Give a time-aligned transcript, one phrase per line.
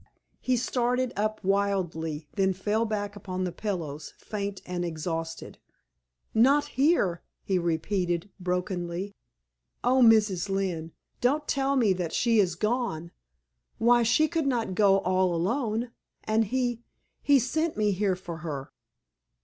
[0.39, 5.59] He started up wildly; then fell back upon the pillows, faint and exhausted.
[6.33, 9.13] "Not here?" he repeated, brokenly.
[9.83, 10.49] "Oh, Mrs.
[10.49, 10.91] Lynne!
[11.21, 13.11] don't tell me that she is gone!
[13.77, 15.91] Why, she could not go all alone;
[16.23, 16.81] and he
[17.21, 18.71] he sent me here for her."